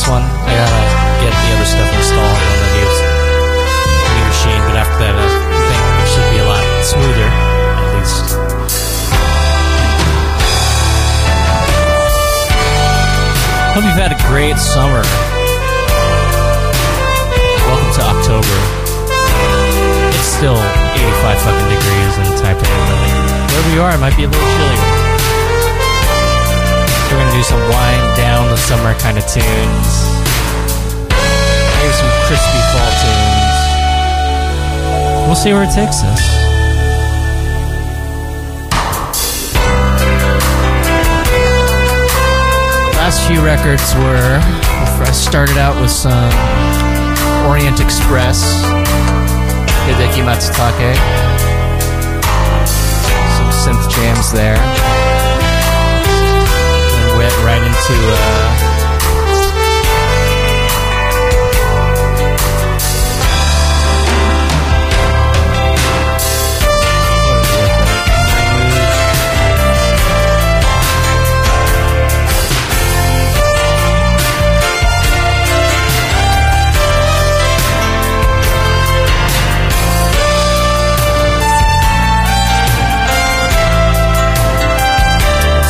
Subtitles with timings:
[0.00, 0.22] this one.
[0.22, 0.82] I gotta
[1.20, 2.88] get the other stuff installed on the new,
[4.16, 5.28] new machine, but after that, I
[5.68, 8.26] think it should be a lot smoother, at least.
[13.76, 15.04] Hope you've had a great summer.
[17.68, 18.56] Welcome to October.
[20.16, 22.72] It's still 85 fucking degrees in Taipei.
[23.52, 24.99] Wherever you are, it might be a little chillier.
[27.30, 29.88] Gonna do some wind down the summer kind of tunes.
[31.78, 33.56] Maybe some crispy fall tunes.
[35.28, 36.20] We'll see where it takes us.
[42.96, 46.32] Last few records were I started out with some
[47.48, 48.42] Orient Express,
[49.86, 50.96] Hideki Matsutake,
[52.66, 54.99] some synth jams there
[57.20, 58.69] went right into uh,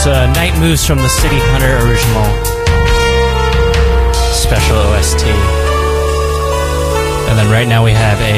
[0.00, 2.25] It's uh, Night Moves from the City Hunter original
[4.33, 5.26] special OST.
[7.28, 8.33] And then right now we have a.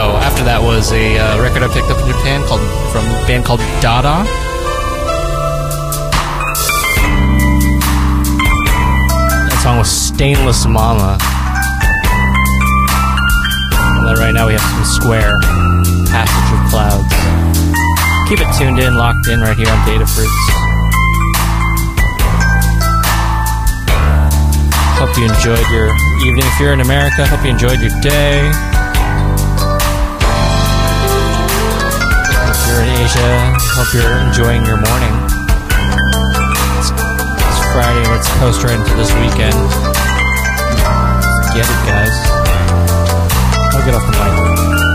[0.00, 3.26] Oh, after that was a uh, record I picked up in Japan called from a
[3.28, 4.24] band called Dada.
[9.52, 11.18] That song was Stainless Mama.
[14.00, 15.34] And then right now we have some Square
[16.08, 17.28] Passage of Clouds.
[18.28, 20.28] Keep it tuned in, locked in right here on Datafruits.
[25.00, 25.88] Hope you enjoyed your
[26.26, 26.44] evening.
[26.44, 28.44] If you're in America, hope you enjoyed your day.
[32.52, 35.14] If you're in Asia, hope you're enjoying your morning.
[36.76, 38.04] It's, it's Friday.
[38.12, 39.56] Let's coast right into this weekend.
[41.56, 42.12] Get it, guys.
[43.72, 44.87] I'll get off the mic.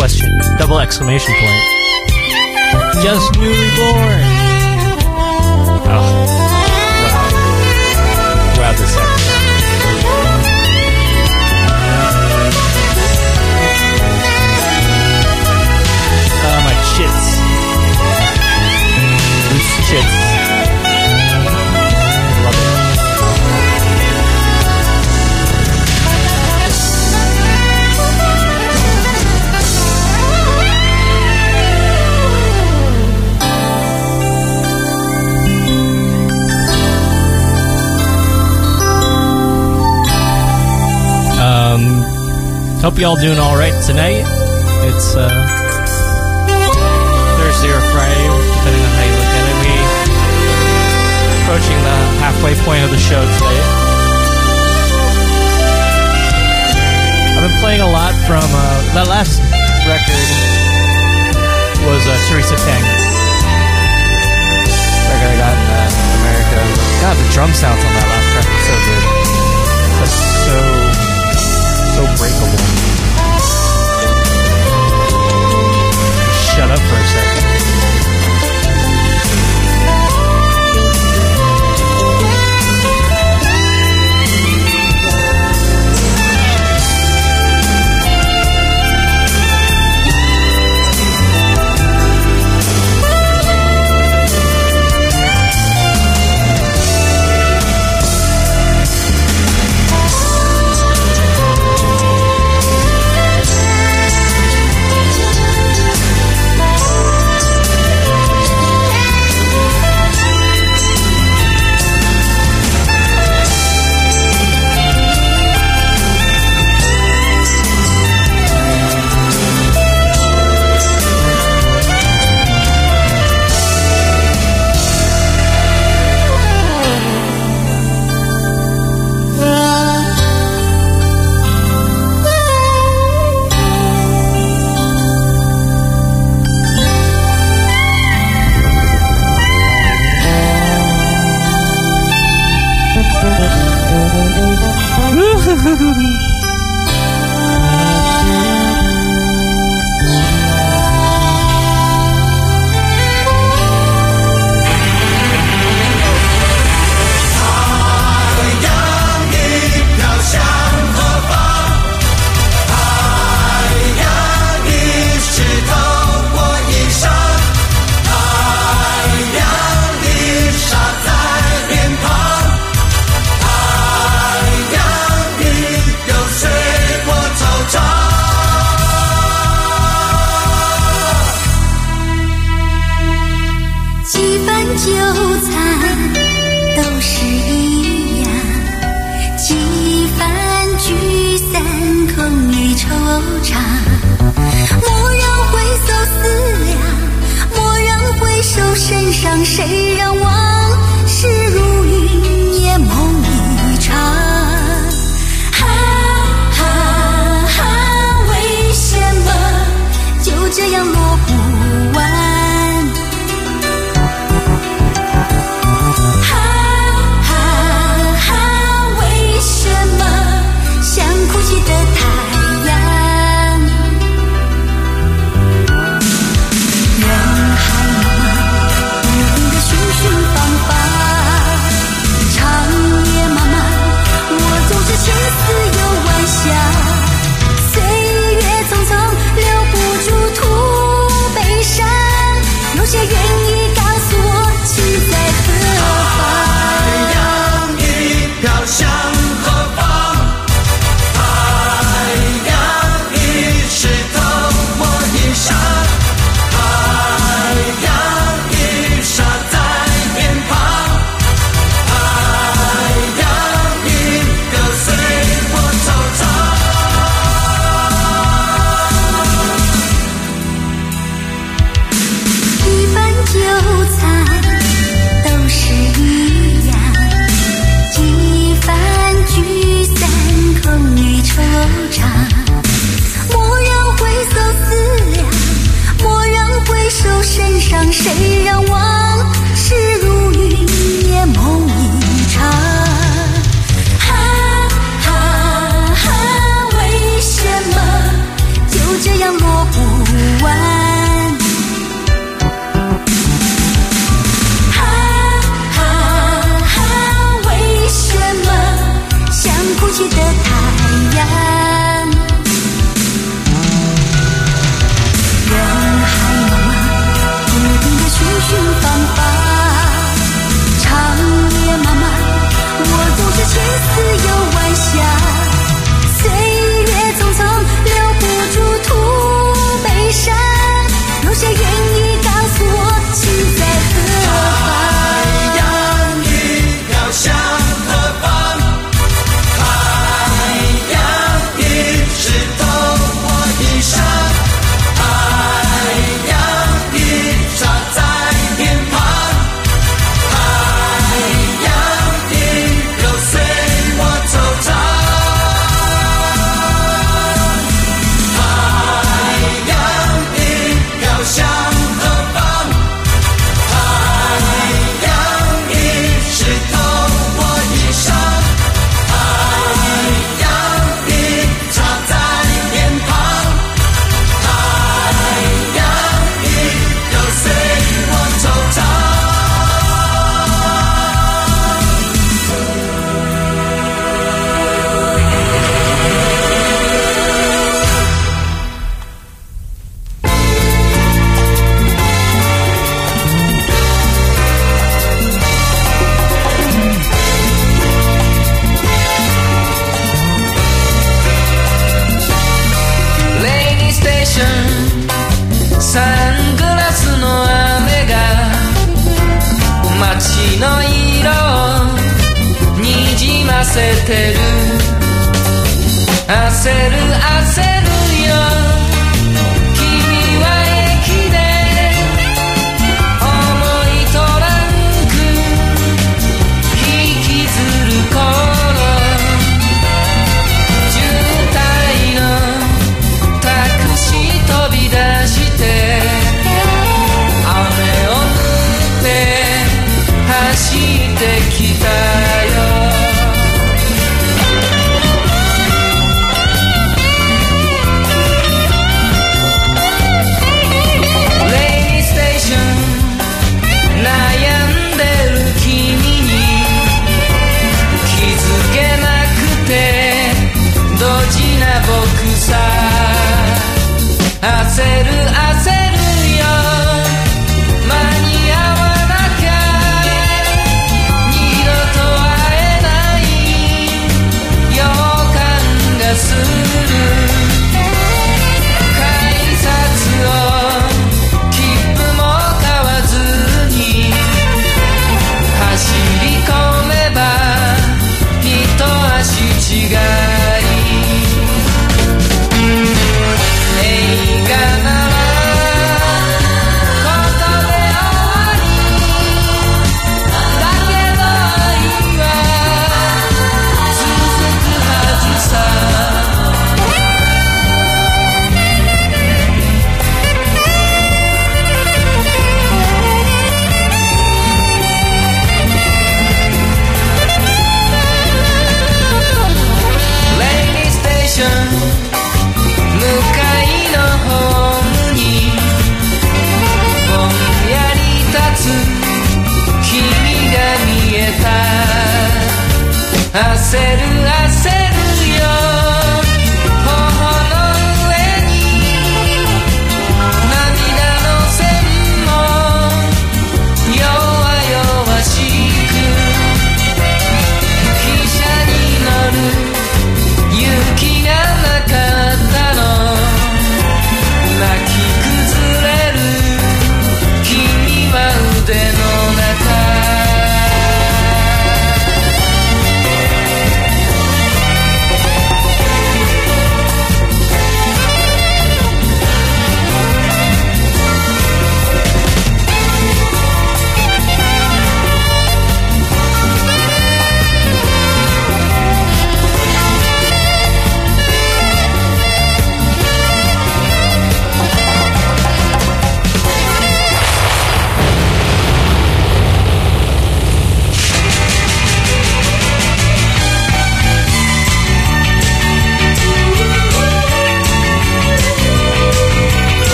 [0.00, 3.02] Question, double exclamation point.
[3.02, 4.29] Just newly born!
[43.00, 44.20] Y'all doing all right tonight.
[44.84, 45.24] It's uh,
[47.40, 49.56] Thursday or Friday, depending on how you look at it.
[49.64, 49.72] We
[51.40, 53.60] approaching the halfway point of the show today.
[57.40, 59.40] I've been playing a lot from uh, that last
[59.88, 60.28] record
[61.88, 62.84] was uh, Teresa Teng.
[65.08, 65.88] Record I got in uh,
[66.20, 66.60] America.
[67.00, 68.29] God, the drum sounds on that last
[76.70, 77.29] Up for a second.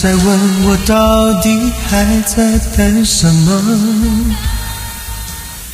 [0.00, 1.58] 在问我到底
[1.88, 3.60] 还在等什么？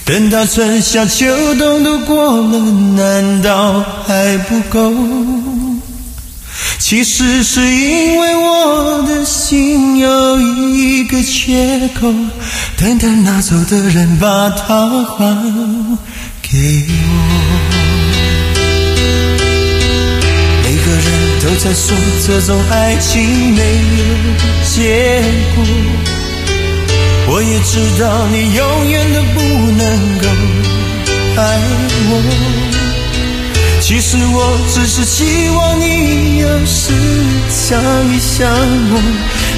[0.06, 1.26] 等到春夏秋
[1.56, 2.58] 冬都过了，
[2.96, 4.94] 难道还不够？
[6.78, 12.10] 其实是因为我的心有一个缺口，
[12.78, 15.36] 等待拿走的人把它还
[16.40, 17.43] 给我。
[21.54, 24.04] 人都在说这种爱情没有
[24.64, 25.22] 结
[25.54, 25.64] 果，
[27.28, 29.40] 我也知道你永远都不
[29.72, 30.26] 能够
[31.36, 31.42] 爱
[32.10, 32.12] 我。
[33.80, 36.92] 其实我只是希望你有时
[37.50, 37.78] 想
[38.12, 39.00] 一想我，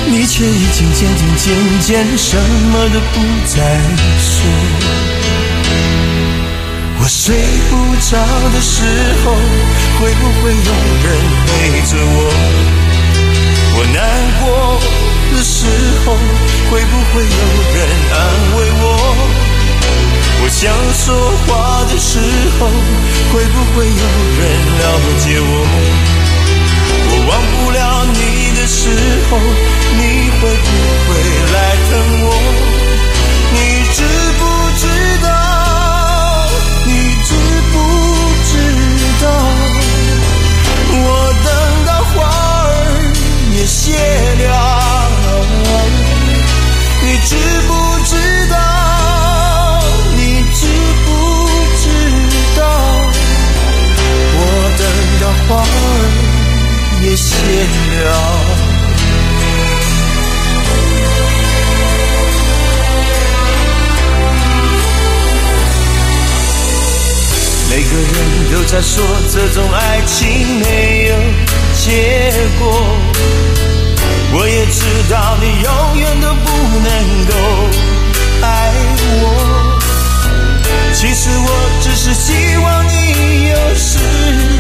[0.07, 3.57] 你却已经渐渐渐渐什么都不再
[4.19, 5.06] 说。
[6.99, 7.37] 我睡
[7.71, 7.77] 不
[8.11, 8.17] 着
[8.53, 8.83] 的时
[9.25, 9.35] 候，
[9.99, 10.73] 会不会有
[11.05, 11.07] 人
[11.47, 11.51] 陪
[11.83, 12.19] 着我？
[13.79, 13.97] 我难
[14.41, 14.45] 过
[15.37, 15.67] 的时
[16.05, 16.07] 候，
[16.71, 17.43] 会不会有
[17.75, 17.79] 人
[18.13, 18.17] 安
[18.57, 18.85] 慰我？
[20.43, 20.63] 我想
[20.95, 21.07] 说
[21.47, 21.49] 话
[21.91, 22.19] 的时
[22.59, 22.61] 候，
[23.33, 24.05] 会不会有
[24.39, 24.43] 人
[24.79, 24.83] 了
[25.19, 25.53] 解我？
[27.09, 27.81] 我忘不了
[28.13, 28.19] 你
[28.57, 28.81] 的时
[29.29, 30.01] 候，你
[30.41, 30.67] 会不
[31.07, 31.09] 会
[31.53, 31.57] 来
[31.89, 31.93] 疼
[32.25, 32.27] 我？
[33.53, 33.59] 你
[33.95, 33.99] 知
[34.36, 34.36] 不
[43.87, 44.51] 谢了，
[47.03, 47.31] 你知
[47.69, 47.71] 不
[48.05, 48.11] 知
[48.51, 48.59] 道？
[50.17, 50.67] 你知
[51.07, 51.09] 不
[51.77, 51.85] 知
[52.59, 52.61] 道？
[54.35, 54.39] 我
[54.77, 54.83] 等
[55.21, 55.65] 到花儿
[57.05, 57.25] 也谢
[58.03, 58.11] 了。
[67.71, 68.15] 每个人
[68.53, 68.93] 都在说
[69.33, 70.65] 这种爱情没
[71.07, 71.15] 有
[71.85, 72.65] 结果，
[74.39, 76.51] 我也知道你永远都不
[76.85, 76.91] 能
[77.27, 77.33] 够
[78.43, 78.71] 爱
[79.23, 79.25] 我。
[80.93, 81.49] 其实我
[81.81, 83.99] 只是希望你有时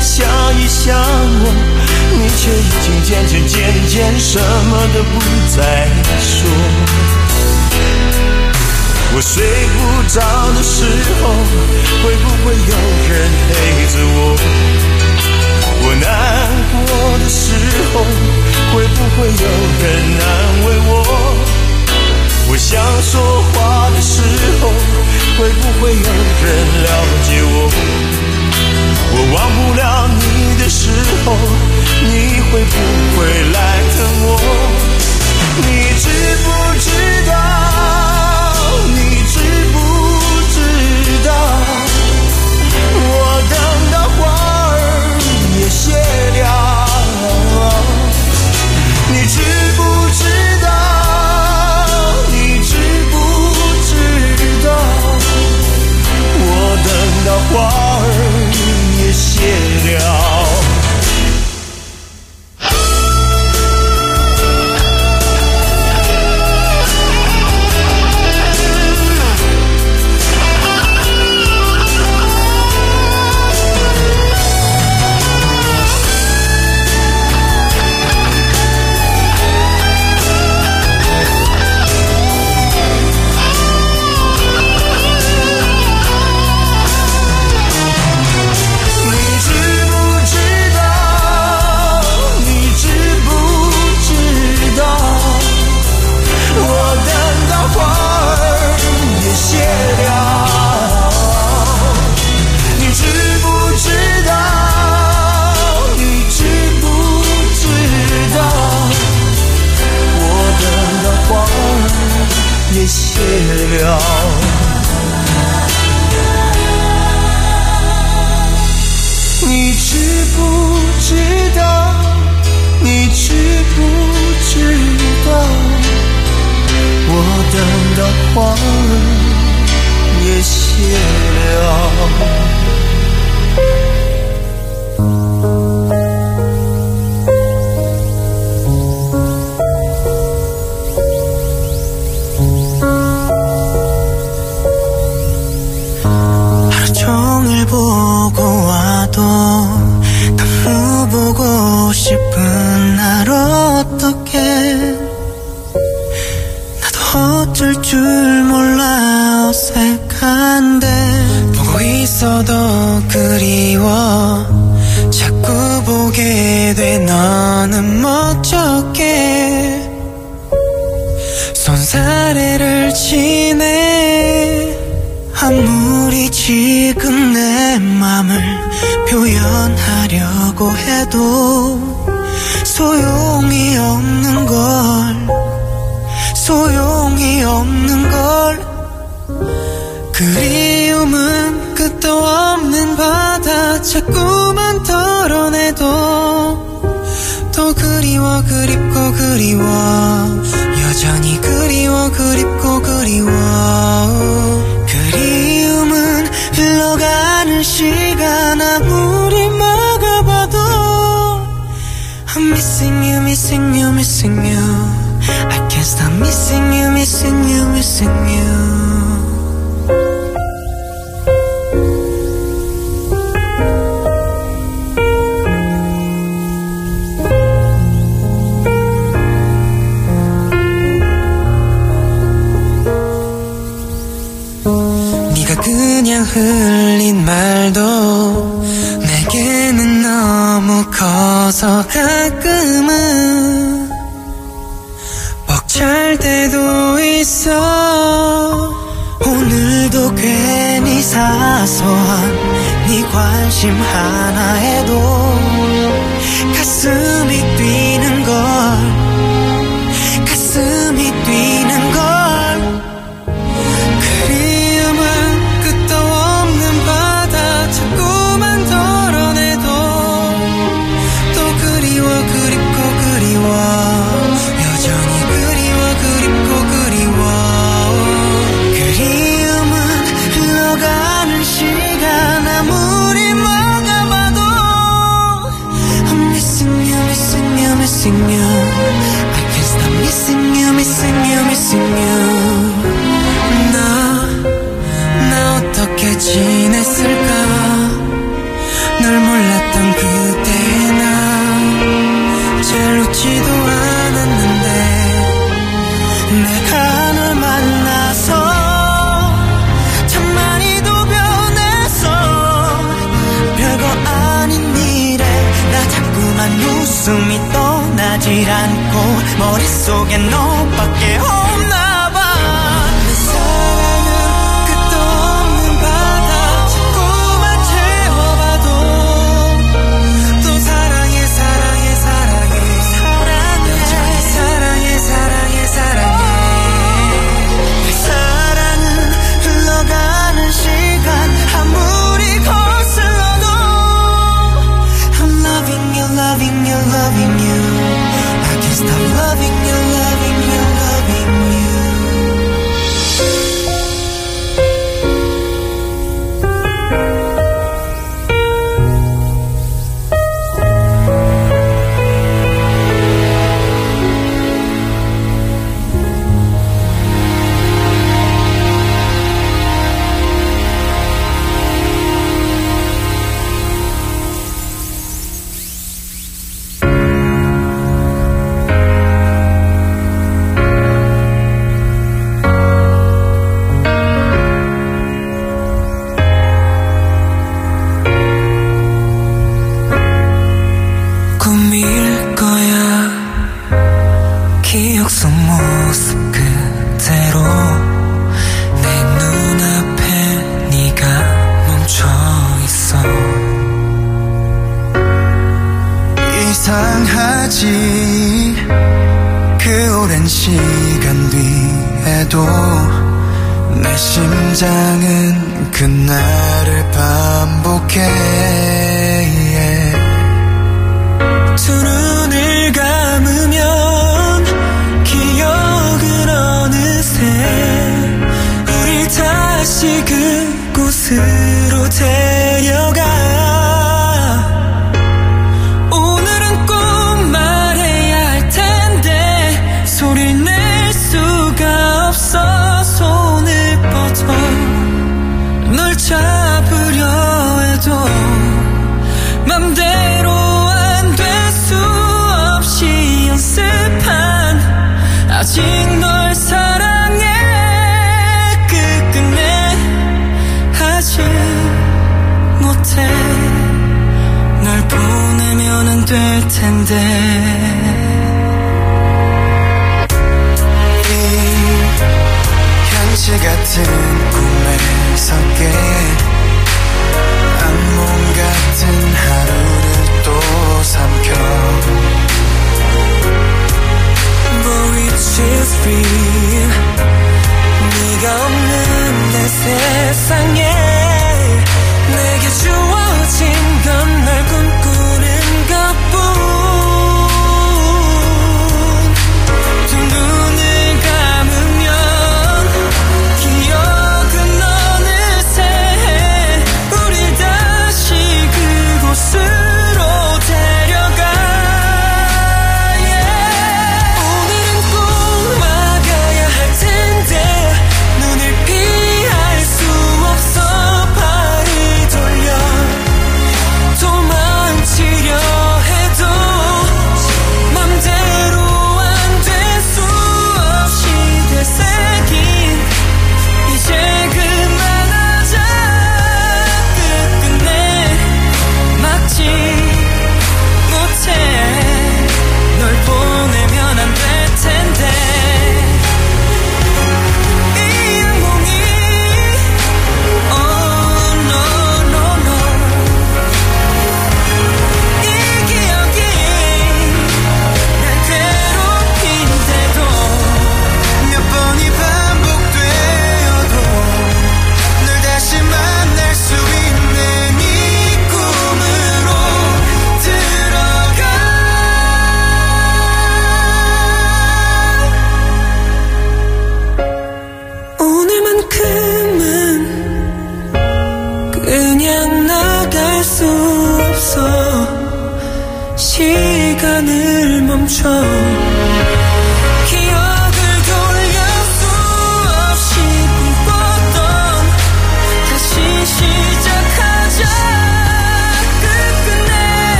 [0.00, 0.26] 想
[0.58, 1.44] 一想我，
[2.16, 5.20] 你却已经渐渐渐渐什么都不
[5.54, 5.60] 再
[6.20, 6.48] 说。
[9.14, 9.78] 我睡不
[10.08, 10.16] 着
[10.56, 10.84] 的时
[11.20, 11.28] 候，
[12.02, 12.74] 会不会有
[13.08, 13.12] 人
[13.48, 13.52] 陪
[13.92, 14.18] 着我？
[15.78, 16.04] 我难
[16.72, 16.80] 过
[17.18, 17.44] 的时
[17.92, 17.94] 候，
[18.74, 19.46] 会不会有
[19.80, 19.84] 人
[20.20, 20.26] 安
[20.66, 20.90] 慰我？
[22.48, 24.22] 我想说话的时
[24.60, 24.68] 候，
[25.38, 26.46] 会不会有人
[26.82, 26.88] 了
[27.22, 27.54] 解我？
[29.12, 29.82] 我忘不了
[30.18, 30.22] 你
[30.62, 30.90] 的时
[31.24, 31.26] 候，
[32.02, 32.12] 你
[32.50, 32.76] 会不
[33.16, 33.18] 会
[33.52, 33.56] 来
[33.96, 34.28] 疼我？
[35.58, 35.68] 你
[35.98, 36.04] 知
[36.44, 36.46] 不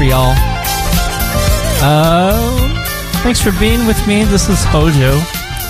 [0.00, 0.32] for y'all.
[1.82, 4.24] Uh, thanks for being with me.
[4.24, 5.12] This is Hojo,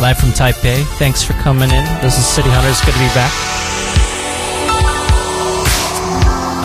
[0.01, 0.85] live from Taipei.
[0.98, 1.85] Thanks for coming in.
[2.01, 2.81] This is City Hunters.
[2.81, 3.32] Good to be back.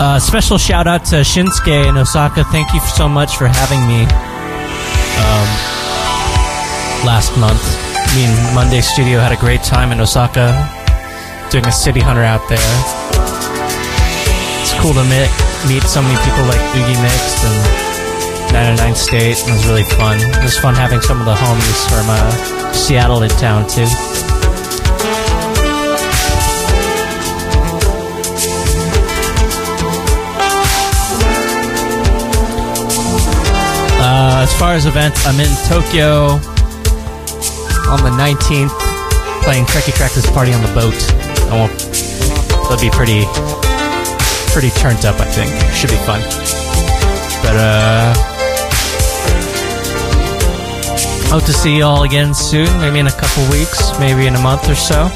[0.00, 2.44] Uh, special shout out to Shinsuke in Osaka.
[2.44, 4.02] Thank you so much for having me.
[5.18, 5.48] Um,
[7.04, 7.64] last month,
[8.14, 10.54] me and Monday Studio had a great time in Osaka,
[11.50, 13.06] doing a City Hunter out there
[14.66, 15.30] it's cool to meet,
[15.68, 19.38] meet so many people like Oogie Mixed and 99 State.
[19.38, 20.18] It was really fun.
[20.20, 23.86] It was fun having some of the homies from uh, Seattle in town too.
[33.98, 36.38] Uh, as far as events, I'm in Tokyo
[37.90, 40.94] on the 19th, playing Trekkie Crackers Party on the boat.
[41.50, 41.72] I won't.
[42.66, 43.65] It'll be pretty
[44.56, 45.52] pretty turned up, I think.
[45.76, 46.18] Should be fun.
[47.44, 48.14] But, uh.
[51.28, 54.40] Hope to see you all again soon, maybe in a couple weeks, maybe in a
[54.40, 55.12] month or so.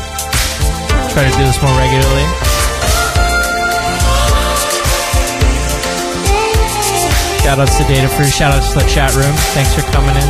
[1.17, 2.29] Try to do this more regularly.
[7.41, 8.37] Shout outs to Datafruits.
[8.37, 9.33] Shout outs to the chat room.
[9.57, 10.29] Thanks for coming in.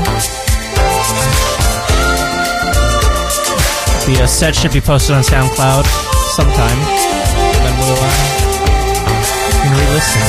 [4.06, 5.84] The uh, set should be posted on SoundCloud
[6.36, 7.19] sometime.
[9.90, 10.22] Re-listen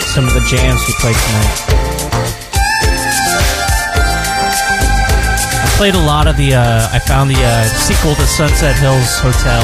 [0.00, 1.62] to some of the jams we played tonight.
[5.62, 6.54] I played a lot of the.
[6.54, 9.62] Uh, I found the uh, sequel to Sunset Hills Hotel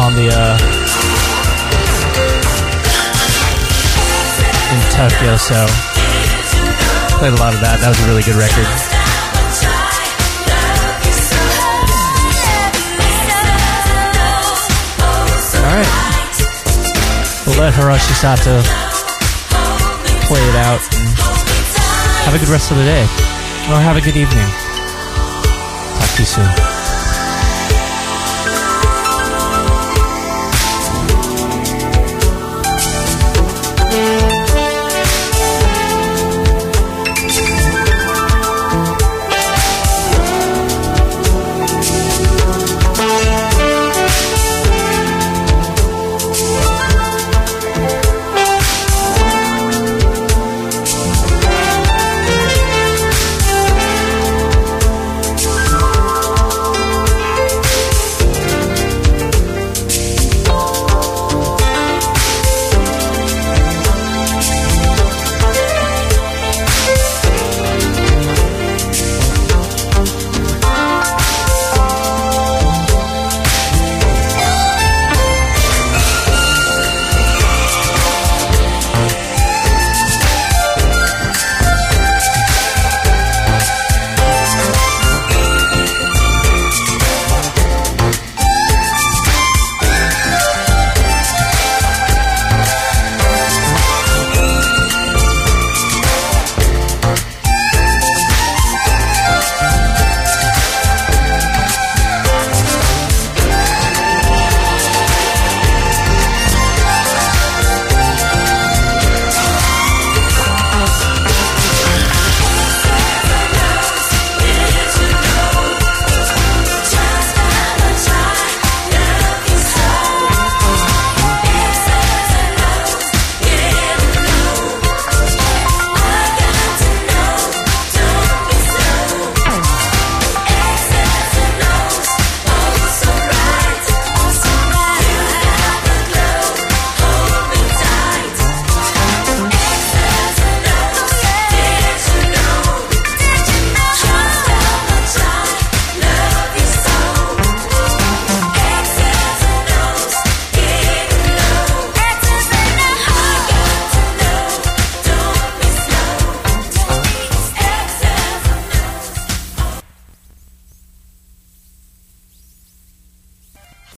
[0.00, 0.56] on the uh,
[4.72, 5.36] in Tokyo.
[5.36, 5.66] So
[7.18, 7.80] played a lot of that.
[7.82, 8.87] That was a really good record.
[15.74, 18.62] Right, we'll let Hiroshi Sato
[20.26, 20.80] play it out.
[22.24, 24.48] Have a good rest of the day, or have a good evening.
[25.98, 26.67] Talk to you soon.